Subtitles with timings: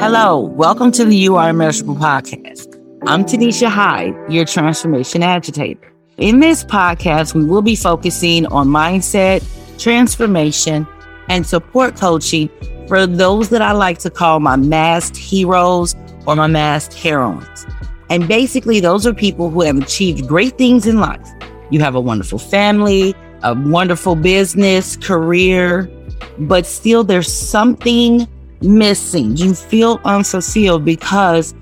[0.00, 2.80] Hello, welcome to the You Are Immeasurable podcast.
[3.08, 5.92] I'm Tonesha Hyde, your transformation agitator.
[6.18, 9.44] In this podcast, we will be focusing on mindset,
[9.76, 10.86] transformation,
[11.28, 12.48] and support coaching
[12.86, 17.66] for those that I like to call my masked heroes or my masked heroines.
[18.08, 21.28] And basically, those are people who have achieved great things in life.
[21.70, 25.90] You have a wonderful family, a wonderful business, career,
[26.38, 28.28] but still there's something
[28.62, 29.36] missing.
[29.36, 31.54] You feel unfulfilled because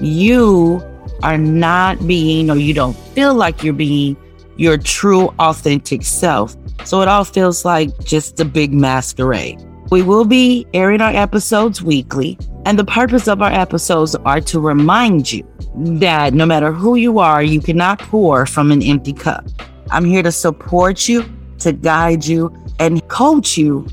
[0.00, 0.82] you
[1.22, 4.16] are not being, or you don't feel like you're being
[4.56, 6.56] your true, authentic self.
[6.84, 9.62] So it all feels like just a big masquerade.
[9.90, 14.60] We will be airing our episodes weekly, and the purpose of our episodes are to
[14.60, 19.46] remind you that no matter who you are, you cannot pour from an empty cup.
[19.90, 21.24] I'm here to support you,
[21.58, 23.86] to guide you, and coach you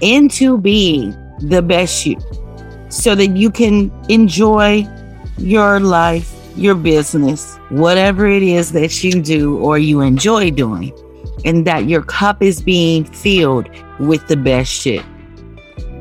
[0.00, 2.18] into being the best you
[2.88, 4.86] so that you can enjoy
[5.36, 10.92] your life, your business, whatever it is that you do or you enjoy doing,
[11.44, 13.68] and that your cup is being filled
[14.00, 15.04] with the best shit.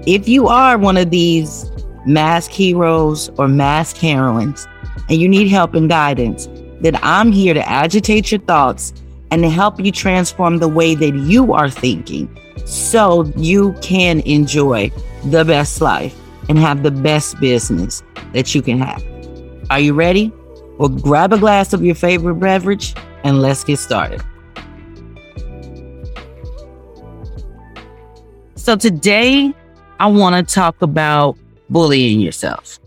[0.05, 1.69] If you are one of these
[2.05, 4.65] mask heroes or mask heroines
[5.09, 6.47] and you need help and guidance,
[6.79, 8.93] then I'm here to agitate your thoughts
[9.31, 12.29] and to help you transform the way that you are thinking
[12.65, 14.89] so you can enjoy
[15.31, 16.15] the best life
[16.49, 19.03] and have the best business that you can have.
[19.69, 20.31] Are you ready?
[20.77, 24.21] Well, grab a glass of your favorite beverage and let's get started.
[28.55, 29.53] So, today
[29.99, 31.37] I want to talk about
[31.69, 32.79] bullying yourself.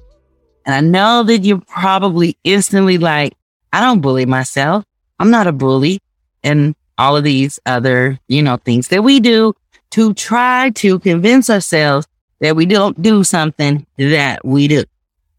[0.67, 3.33] And I know that you're probably instantly like,
[3.73, 4.85] I don't bully myself.
[5.19, 6.01] I'm not a bully.
[6.45, 9.55] And all of these other, you know, things that we do
[9.91, 12.07] to try to convince ourselves
[12.41, 14.85] that we don't do something that we do.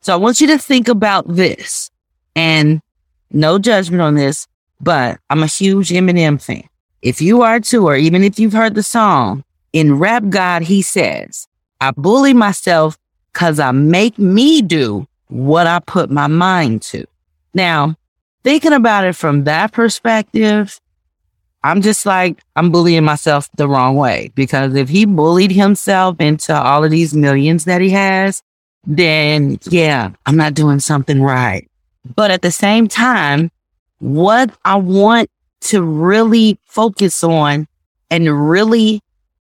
[0.02, 1.92] So I want you to think about this
[2.36, 2.82] and
[3.32, 4.48] no judgment on this,
[4.80, 6.64] but I'm a huge Eminem fan.
[7.02, 10.82] If you are too, or even if you've heard the song in Rap God, he
[10.82, 11.48] says,
[11.80, 12.98] I bully myself
[13.32, 17.06] because I make me do what I put my mind to.
[17.54, 17.96] Now,
[18.44, 20.81] thinking about it from that perspective,
[21.64, 26.56] I'm just like, I'm bullying myself the wrong way because if he bullied himself into
[26.56, 28.42] all of these millions that he has,
[28.86, 31.70] then yeah, I'm not doing something right.
[32.16, 33.52] But at the same time,
[34.00, 35.30] what I want
[35.62, 37.68] to really focus on
[38.10, 39.02] and really,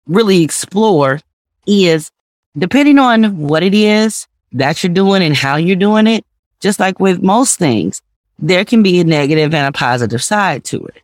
[0.05, 1.19] really explore
[1.65, 2.11] is
[2.57, 6.25] depending on what it is that you're doing and how you're doing it,
[6.59, 8.01] just like with most things,
[8.37, 11.02] there can be a negative and a positive side to it.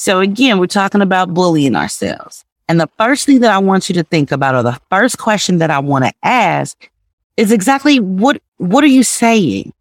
[0.00, 2.42] So again, we're talking about bullying ourselves.
[2.70, 5.58] And the first thing that I want you to think about, or the first question
[5.58, 6.88] that I want to ask
[7.36, 9.74] is exactly what, what are you saying?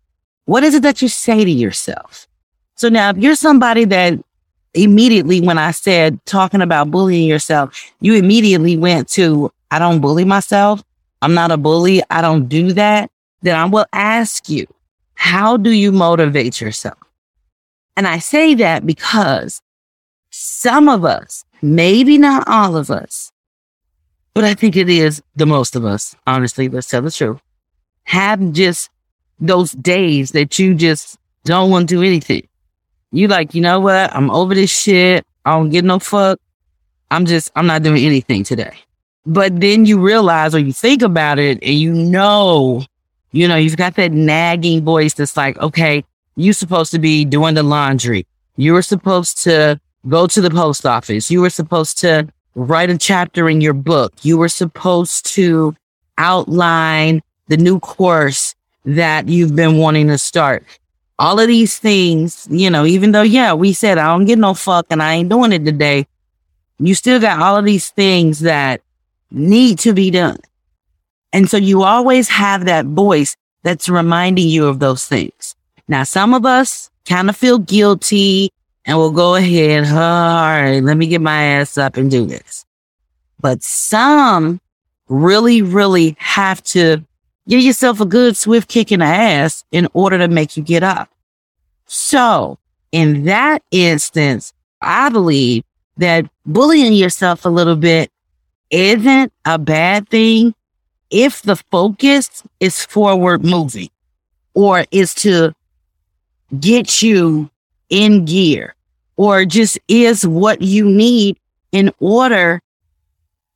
[0.44, 2.28] What is it that you say to yourself?
[2.76, 4.20] So now if you're somebody that
[4.74, 10.26] immediately, when I said talking about bullying yourself, you immediately went to, I don't bully
[10.26, 10.84] myself.
[11.22, 12.04] I'm not a bully.
[12.10, 13.10] I don't do that.
[13.42, 14.68] Then I will ask you,
[15.14, 16.98] how do you motivate yourself?
[17.96, 19.62] And I say that because
[20.40, 23.32] some of us, maybe not all of us,
[24.34, 27.42] but I think it is the most of us, honestly, let's tell the truth,
[28.04, 28.90] have just
[29.42, 32.48] those days that you just don't want to do anything.
[33.12, 34.16] You like, you know what?
[34.16, 35.26] I'm over this shit.
[35.44, 36.40] I don't get no fuck.
[37.12, 38.78] I'm just, I'm not doing anything today.
[39.26, 42.86] But then you realize or you think about it and you know,
[43.34, 46.06] you know, you've got that nagging voice that's like, okay,
[46.38, 48.26] you're supposed to be doing the laundry.
[48.56, 51.30] You were supposed to go to the post office.
[51.30, 54.14] You were supposed to write a chapter in your book.
[54.22, 55.76] You were supposed to
[56.18, 58.56] outline the new course
[58.86, 60.64] that you've been wanting to start.
[61.18, 64.54] All of these things, you know, even though, yeah, we said, I don't get no
[64.54, 66.08] fuck and I ain't doing it today.
[66.80, 68.82] You still got all of these things that
[69.32, 70.38] need to be done.
[71.34, 75.56] And so you always have that voice that's reminding you of those things.
[75.88, 78.52] Now, some of us kind of feel guilty
[78.90, 79.86] and we'll go ahead.
[79.86, 82.66] all right, let me get my ass up and do this.
[83.40, 84.60] But some
[85.08, 87.06] really, really have to
[87.48, 90.82] give yourself a good swift kick in the ass in order to make you get
[90.82, 91.08] up.
[91.86, 92.58] So
[92.92, 95.64] in that instance, I believe
[95.98, 98.12] that bullying yourself a little bit
[98.72, 100.56] isn't a bad thing
[101.12, 103.90] if the focus is forward moving
[104.56, 105.54] or is to
[106.60, 107.52] get you
[107.92, 108.76] in gear
[109.20, 111.38] or just is what you need
[111.74, 112.62] in order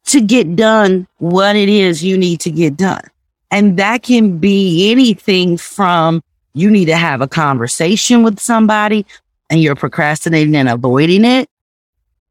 [0.04, 3.01] to get done what it is you need to get done.
[3.50, 6.21] And that can be anything from
[6.54, 9.06] you need to have a conversation with somebody
[9.50, 11.48] and you're procrastinating and avoiding it.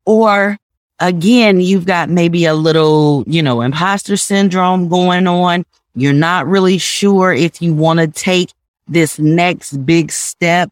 [0.05, 0.59] Or
[0.99, 5.65] again, you've got maybe a little, you know, imposter syndrome going on.
[5.95, 8.53] You're not really sure if you want to take
[8.89, 10.71] this next big step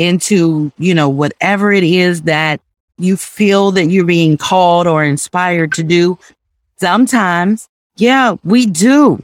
[0.00, 2.60] into, you know, whatever it is that
[2.96, 6.18] you feel that you're being called or inspired to do.
[6.78, 9.22] Sometimes, yeah, we do.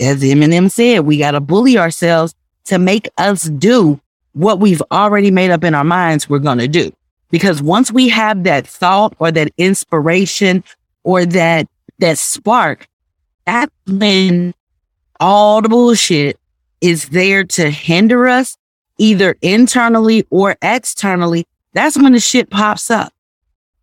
[0.00, 2.34] As Eminem said, we got to bully ourselves
[2.64, 4.00] to make us do
[4.32, 6.90] what we've already made up in our minds we're going to do.
[7.30, 10.64] Because once we have that thought or that inspiration
[11.02, 11.68] or that,
[11.98, 12.88] that spark,
[13.44, 14.54] that's when
[15.20, 16.38] all the bullshit
[16.80, 18.56] is there to hinder us
[18.98, 21.46] either internally or externally.
[21.72, 23.12] That's when the shit pops up.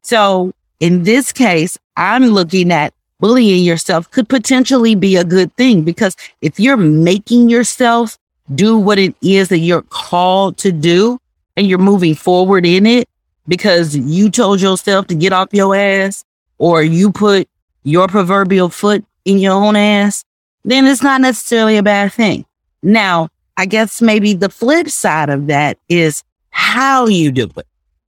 [0.02, 5.84] So in this case, I'm looking at bullying yourself could potentially be a good thing
[5.84, 8.18] because if you're making yourself
[8.56, 11.20] do what it is that you're called to do
[11.56, 13.08] and you're moving forward in it
[13.48, 16.26] because you told yourself to get off your ass
[16.58, 17.48] or you put
[17.84, 20.24] your proverbial foot in your own ass,
[20.64, 22.46] then it's not necessarily a bad thing.
[22.82, 27.68] Now, I guess maybe the flip side of that is how you do it.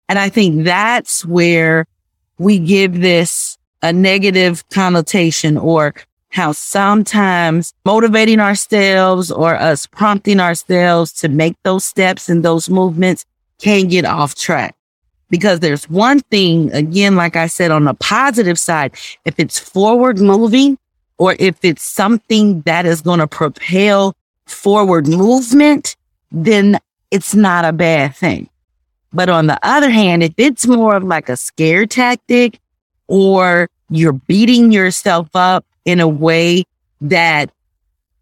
[0.10, 1.86] And I think that's where
[2.38, 5.94] we give this a negative connotation or
[6.30, 13.26] how sometimes motivating ourselves or us prompting ourselves to make those steps and those movements
[13.60, 14.76] can get off track.
[15.30, 18.96] Because there's one thing, again, like I said, on the positive side,
[19.26, 20.78] if it's forward moving
[21.18, 25.96] or if it's something that is going to propel forward movement,
[26.32, 26.80] then
[27.12, 28.50] it's not a bad thing.
[29.14, 32.60] But on the other hand, if it's more of like a scare tactic
[33.08, 36.64] or you're beating yourself up in a way
[37.02, 37.52] that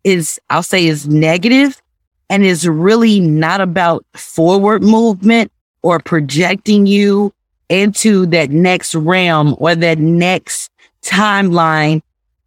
[0.03, 1.81] is, I'll say is negative
[2.29, 5.51] and is really not about forward movement
[5.81, 7.33] or projecting you
[7.69, 10.69] into that next realm or that next
[11.01, 12.01] timeline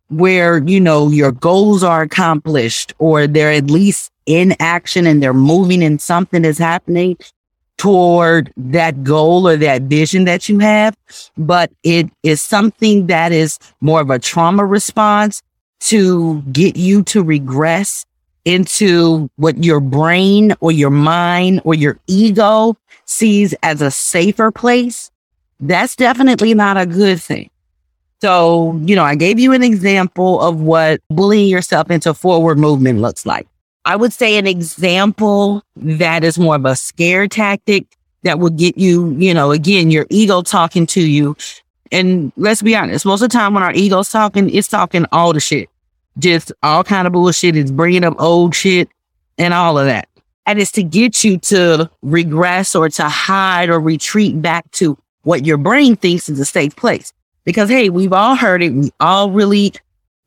[0.08, 5.34] where, you know, your goals are accomplished or they're at least in action and they're
[5.34, 7.16] moving and something is happening
[7.76, 10.96] toward that goal or that vision that you have,
[11.36, 15.42] but it is something that is more of a trauma response
[15.80, 18.06] to get you to regress
[18.44, 22.76] into what your brain or your mind or your ego
[23.06, 25.10] sees as a safer place.
[25.60, 27.50] That's definitely not a good thing.
[28.24, 33.00] So, you know, I gave you an example of what bullying yourself into forward movement
[33.00, 33.46] looks like.
[33.84, 37.84] I would say an example that is more of a scare tactic
[38.22, 41.36] that will get you, you know, again, your ego talking to you.
[41.92, 45.34] And let's be honest, most of the time when our ego's talking, it's talking all
[45.34, 45.68] the shit,
[46.18, 47.56] just all kind of bullshit.
[47.56, 48.88] It's bringing up old shit
[49.36, 50.08] and all of that.
[50.46, 55.44] And it's to get you to regress or to hide or retreat back to what
[55.44, 57.12] your brain thinks is a safe place.
[57.44, 58.70] Because hey, we've all heard it.
[58.70, 59.72] We all really,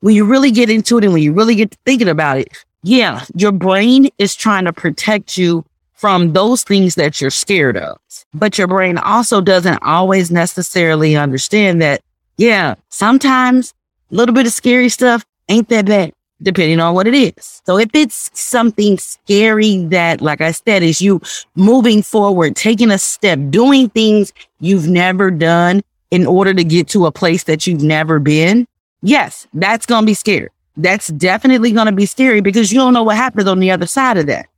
[0.00, 2.48] when you really get into it and when you really get thinking about it,
[2.82, 7.98] yeah, your brain is trying to protect you from those things that you're scared of.
[8.32, 12.02] But your brain also doesn't always necessarily understand that,
[12.36, 13.74] yeah, sometimes
[14.12, 17.62] a little bit of scary stuff ain't that bad, depending on what it is.
[17.66, 21.20] So if it's something scary that, like I said, is you
[21.56, 27.06] moving forward, taking a step, doing things you've never done in order to get to
[27.06, 28.66] a place that you've never been,
[29.02, 30.48] yes, that's going to be scary
[30.78, 33.86] that's definitely going to be scary because you don't know what happens on the other
[33.86, 34.48] side of that.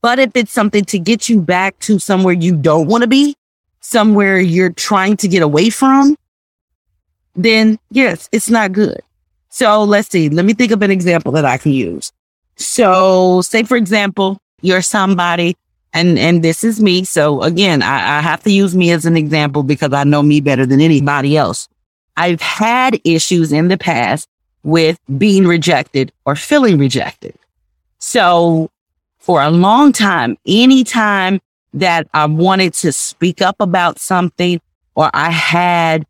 [0.00, 3.36] But if it's something to get you back to somewhere you don't want to be,
[3.80, 6.16] somewhere you're trying to get away from,
[7.34, 9.00] then yes, it's not good.
[9.50, 10.28] So let's see.
[10.28, 12.12] Let me think of an example that I can use.
[12.56, 15.56] So say, for example, you're somebody
[15.96, 17.04] and, and this is me.
[17.04, 20.42] So again, I, I have to use me as an example because I know me
[20.42, 21.68] better than anybody else.
[22.18, 24.28] I've had issues in the past
[24.62, 27.34] with being rejected or feeling rejected.
[27.98, 28.70] So
[29.16, 31.40] for a long time, anytime
[31.72, 34.60] that I wanted to speak up about something
[34.96, 36.06] or I had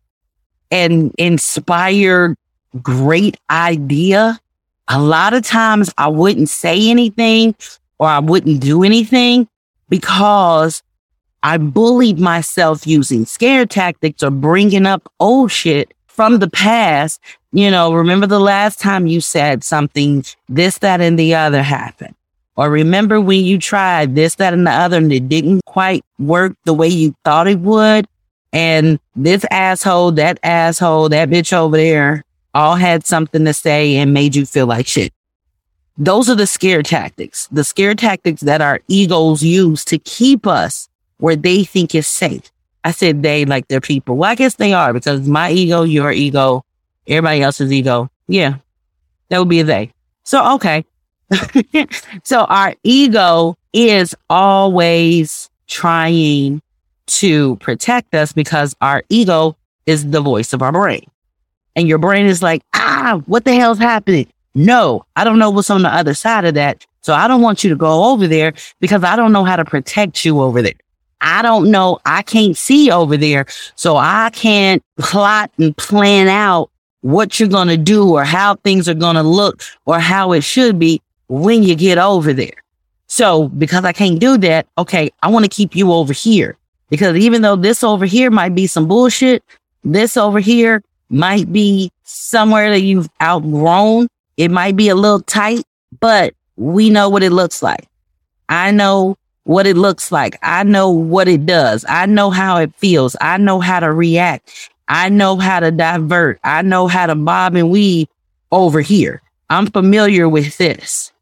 [0.73, 2.37] an inspired
[2.83, 4.41] great idea,
[4.89, 7.55] a lot of times I wouldn't say anything
[8.01, 9.49] or I wouldn't do anything
[9.89, 10.83] because
[11.43, 17.21] I bullied myself using scare tactics or bringing up old shit from the past
[17.57, 22.15] you know, remember the last time you said something, this, that, and the other happened.
[22.55, 26.55] Or remember when you tried this, that, and the other, and it didn't quite work
[26.67, 28.07] the way you thought it would.
[28.53, 34.13] And this asshole, that asshole, that bitch over there all had something to say and
[34.13, 35.15] made you feel like shit.
[35.99, 40.89] Those are the scare tactics, the scare tactics that our egos use to keep us
[41.19, 42.53] where they think is safe.
[42.85, 44.17] I said they like they're people.
[44.17, 46.65] Well, I guess they are because my ego, your ego,
[47.07, 48.11] everybody else's ego.
[48.29, 48.57] Yeah,
[49.29, 49.93] that would be a they.
[50.25, 50.85] So, okay.
[52.25, 56.61] so our ego is always trying
[57.07, 61.07] to protect us because our ego is the voice of our brain.
[61.75, 64.29] And your brain is like, ah, what the hell's happening?
[64.57, 66.87] No, I don't know what's on the other side of that.
[67.03, 69.67] So I don't want you to go over there because I don't know how to
[69.67, 70.73] protect you over there.
[71.21, 71.99] I don't know.
[72.07, 73.45] I can't see over there.
[73.75, 76.71] So I can't plot and plan out
[77.03, 80.43] what you're going to do or how things are going to look or how it
[80.43, 82.63] should be when you get over there.
[83.09, 86.57] So because I can't do that, okay, I want to keep you over here
[86.89, 89.45] because even though this over here might be some bullshit,
[89.85, 94.09] this over here might be somewhere that you've outgrown.
[94.37, 95.65] It might be a little tight,
[96.01, 97.89] but we know what it looks like.
[98.49, 100.39] I know what it looks like.
[100.43, 101.85] I know what it does.
[101.89, 103.17] I know how it feels.
[103.21, 104.71] I know how to react.
[104.89, 106.41] I know how to divert.
[106.45, 108.09] I know how to bob and weave
[108.53, 109.23] over here.
[109.51, 111.13] I'm familiar with this.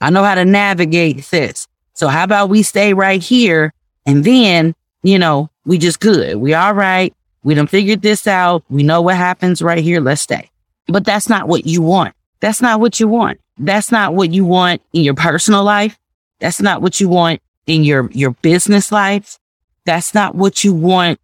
[0.00, 1.66] I know how to navigate this.
[1.94, 3.72] So how about we stay right here
[4.06, 6.36] and then, you know, we just good.
[6.36, 7.14] We all right.
[7.42, 8.64] We done figured this out.
[8.68, 10.00] We know what happens right here.
[10.00, 10.50] Let's stay.
[10.86, 12.14] But that's not what you want.
[12.40, 13.40] That's not what you want.
[13.58, 15.98] That's not what you want in your personal life.
[16.38, 19.38] That's not what you want in your, your business life.
[19.84, 21.20] That's not what you want,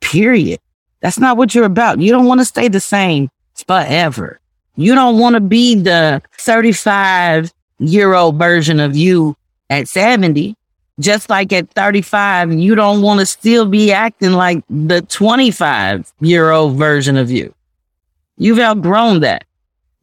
[0.00, 0.60] period.
[1.00, 2.00] That's not what you're about.
[2.00, 3.28] You don't want to stay the same
[3.66, 4.40] forever.
[4.76, 9.36] You don't want to be the 35 year old version of you
[9.70, 10.54] at 70.
[10.98, 16.50] Just like at 35, you don't want to still be acting like the 25 year
[16.50, 17.54] old version of you.
[18.38, 19.45] You've outgrown that.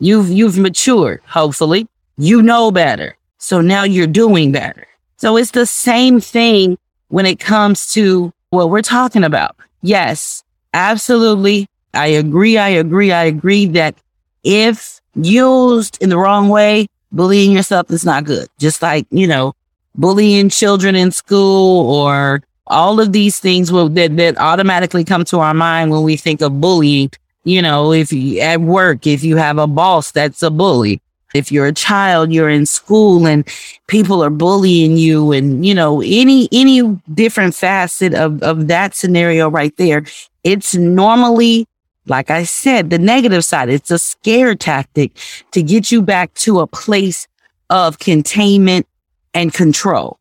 [0.04, 1.88] You've, you've matured, hopefully.
[2.18, 3.16] You know better.
[3.38, 4.86] So now you're doing better.
[5.16, 9.56] So it's the same thing when it comes to what we're talking about.
[9.82, 10.44] Yes,
[10.74, 11.70] absolutely.
[11.94, 12.58] I agree.
[12.58, 13.14] I agree.
[13.14, 13.96] I agree that
[14.44, 18.50] if used in the wrong way, bullying yourself is not good.
[18.60, 19.54] Just like, you know,
[19.96, 25.40] bullying children in school or all of these things will, that, that automatically come to
[25.40, 27.10] our mind when we think of bullying.
[27.44, 31.02] You know, if you at work, if you have a boss that's a bully,
[31.34, 33.48] if you're a child, you're in school and
[33.88, 36.82] people are bullying you and, you know, any, any
[37.14, 40.06] different facet of, of that scenario right there,
[40.44, 41.68] it's normally
[42.06, 45.14] like I said, the negative side, it's a scare tactic
[45.52, 47.28] to get you back to a place
[47.70, 48.88] of containment
[49.34, 50.20] and control.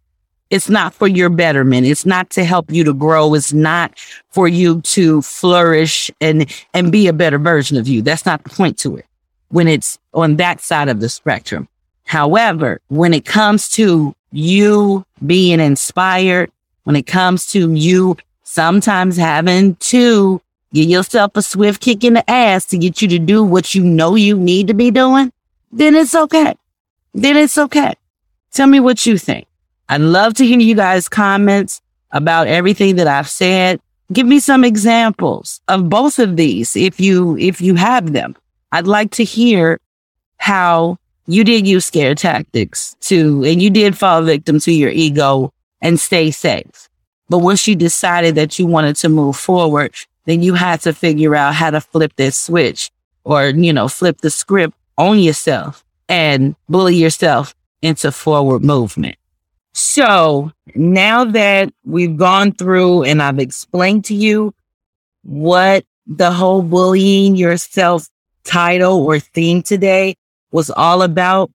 [0.52, 1.87] It's not for your betterment.
[1.87, 3.35] It's not to help you to grow.
[3.35, 3.99] It's not
[4.30, 8.02] for you to flourish and, and be a better version of you.
[8.02, 9.06] That's not the point to it
[9.49, 11.68] when it's on that side of the spectrum.
[12.04, 16.52] However, when it comes to you being inspired,
[16.85, 20.40] when it comes to you sometimes having to
[20.73, 23.85] Give yourself a swift kick in the ass to get you to do what you
[23.85, 25.30] know you need to be doing,
[25.71, 26.54] then it's okay.
[27.12, 27.94] Then it's okay.
[28.52, 29.47] Tell me what you think.
[29.92, 31.82] I'd love to hear you guys' comments
[32.12, 33.78] about everything that I've said.
[34.11, 38.34] Give me some examples of both of these if you, if you have them.
[38.72, 39.78] I'd like to hear
[40.38, 40.96] how
[41.26, 46.00] you did use scare tactics to, and you did fall victim to your ego and
[46.00, 46.88] stay safe.
[47.28, 49.94] But once you decided that you wanted to move forward,
[50.25, 52.90] then you had to figure out how to flip that switch
[53.25, 59.16] or, you know, flip the script on yourself and bully yourself into forward movement.
[59.72, 64.54] So now that we've gone through and I've explained to you
[65.22, 68.08] what the whole bullying yourself
[68.44, 70.16] title or theme today
[70.50, 71.50] was all about,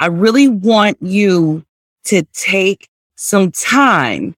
[0.00, 1.64] I really want you
[2.04, 4.36] to take some time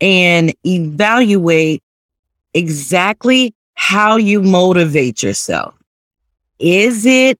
[0.00, 1.82] and evaluate
[2.54, 5.74] exactly how you motivate yourself.
[6.58, 7.38] Is it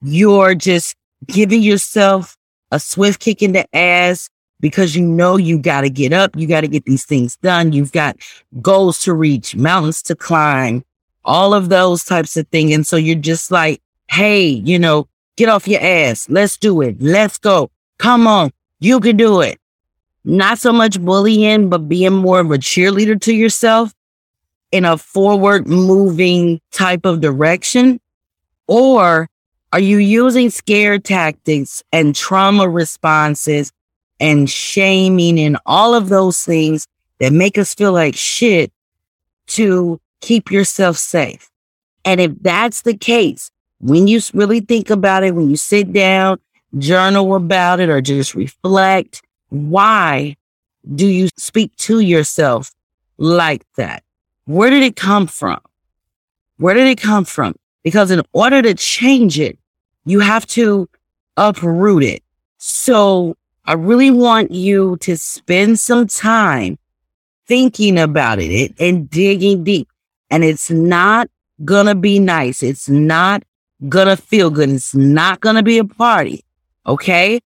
[0.00, 0.96] you're just
[1.26, 2.36] giving yourself
[2.70, 6.46] a swift kick in the ass because you know you got to get up, you
[6.46, 8.16] got to get these things done, you've got
[8.60, 10.84] goals to reach, mountains to climb,
[11.24, 12.74] all of those types of things.
[12.74, 16.28] And so you're just like, hey, you know, get off your ass.
[16.28, 17.00] Let's do it.
[17.00, 17.70] Let's go.
[17.98, 18.50] Come on.
[18.80, 19.58] You can do it.
[20.24, 23.94] Not so much bullying, but being more of a cheerleader to yourself
[24.72, 28.00] in a forward moving type of direction?
[28.66, 29.28] Or
[29.72, 33.72] are you using scare tactics and trauma responses
[34.20, 36.86] and shaming and all of those things
[37.20, 38.72] that make us feel like shit
[39.48, 41.50] to keep yourself safe?
[42.04, 46.38] And if that's the case, when you really think about it, when you sit down
[46.78, 49.22] journal about it or just reflect.
[49.48, 50.36] Why
[50.94, 52.72] do you speak to yourself
[53.18, 54.02] like that?
[54.44, 55.60] Where did it come from?
[56.58, 57.54] Where did it come from?
[57.82, 59.58] Because in order to change it,
[60.04, 60.88] you have to
[61.36, 62.22] uproot it.
[62.58, 66.78] So I really want you to spend some time
[67.46, 69.88] thinking about it and digging deep.
[70.30, 71.28] And it's not
[71.64, 72.62] gonna be nice.
[72.62, 73.42] It's not
[73.88, 74.70] gonna feel good.
[74.70, 76.44] It's not gonna be a party.
[76.86, 77.40] Okay.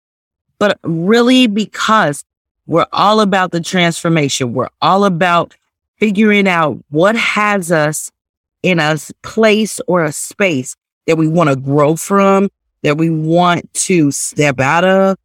[0.58, 2.22] But really, because
[2.66, 5.56] we're all about the transformation, we're all about
[5.96, 8.10] figuring out what has us
[8.62, 12.50] in a place or a space that we want to grow from,
[12.82, 15.16] that we want to step out of,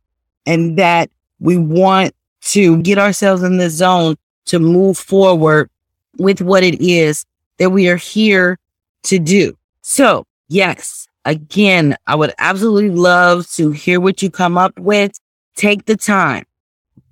[0.45, 1.09] and that
[1.39, 5.69] we want to get ourselves in the zone to move forward
[6.17, 7.25] with what it is
[7.57, 8.57] that we are here
[9.03, 9.57] to do.
[9.81, 15.19] So, yes, again, I would absolutely love to hear what you come up with.
[15.55, 16.45] Take the time,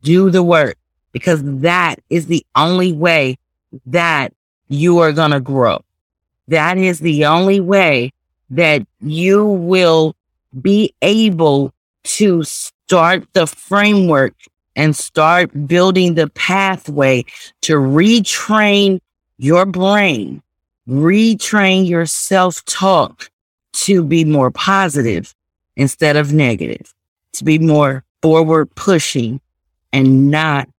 [0.02, 0.78] do the work,
[1.12, 3.38] because that is the only way
[3.86, 4.34] that
[4.68, 5.84] you are going to grow.
[6.50, 8.12] That is the only way
[8.50, 10.16] that you will
[10.62, 11.73] be able
[12.04, 14.34] to start the framework
[14.76, 17.24] and start building the pathway
[17.62, 19.00] to retrain
[19.38, 20.42] your brain,
[20.88, 23.30] retrain your self talk
[23.74, 25.34] to be more positive
[25.76, 26.94] instead of negative,
[27.34, 29.42] to be more forward pushing
[29.92, 30.70] and not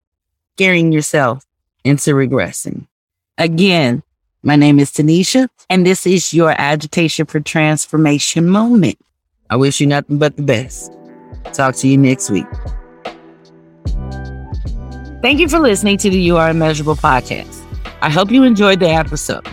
[0.54, 1.44] scaring yourself
[1.84, 2.86] into regressing.
[3.38, 4.02] Again,
[4.42, 8.98] my name is Tonesha, and this is your Agitation for Transformation moment.
[9.50, 10.92] I wish you nothing but the best.
[11.54, 12.46] Talk to you next week.
[15.22, 17.64] Thank you for listening to the You Are Immeasurable podcast.
[18.02, 19.46] I hope you enjoyed the episode.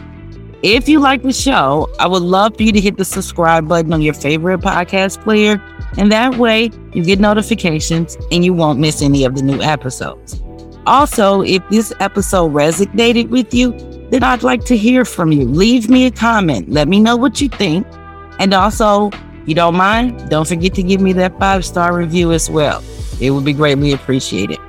[0.63, 3.93] If you like the show, I would love for you to hit the subscribe button
[3.93, 5.63] on your favorite podcast player,
[5.97, 10.41] and that way you get notifications and you won't miss any of the new episodes.
[10.85, 13.71] Also, if this episode resonated with you,
[14.09, 15.45] then I'd like to hear from you.
[15.45, 16.69] Leave me a comment.
[16.69, 17.87] Let me know what you think.
[18.39, 19.09] And also,
[19.45, 22.83] you don't mind, don't forget to give me that five star review as well.
[23.19, 24.59] It would be greatly appreciated.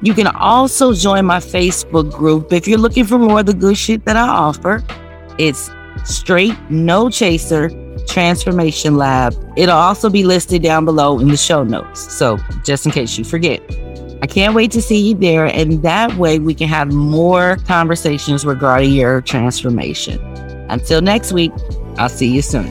[0.00, 3.76] You can also join my Facebook group if you're looking for more of the good
[3.76, 4.84] shit that I offer.
[5.38, 5.70] It's
[6.04, 7.70] Straight No Chaser
[8.06, 9.34] Transformation Lab.
[9.56, 12.12] It'll also be listed down below in the show notes.
[12.12, 13.60] So, just in case you forget.
[14.22, 15.46] I can't wait to see you there.
[15.46, 20.18] And that way we can have more conversations regarding your transformation.
[20.70, 21.52] Until next week,
[21.96, 22.70] I'll see you soon.